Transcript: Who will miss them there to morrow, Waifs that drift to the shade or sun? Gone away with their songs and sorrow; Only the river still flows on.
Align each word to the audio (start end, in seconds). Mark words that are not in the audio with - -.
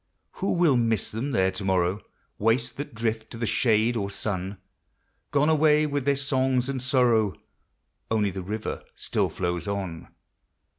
Who 0.41 0.53
will 0.53 0.77
miss 0.77 1.11
them 1.11 1.29
there 1.29 1.51
to 1.51 1.63
morrow, 1.63 2.01
Waifs 2.39 2.71
that 2.71 2.95
drift 2.95 3.29
to 3.29 3.37
the 3.37 3.45
shade 3.45 3.95
or 3.95 4.09
sun? 4.09 4.57
Gone 5.29 5.47
away 5.47 5.85
with 5.85 6.05
their 6.05 6.15
songs 6.15 6.67
and 6.69 6.81
sorrow; 6.81 7.35
Only 8.09 8.31
the 8.31 8.41
river 8.41 8.81
still 8.95 9.29
flows 9.29 9.67
on. 9.67 10.07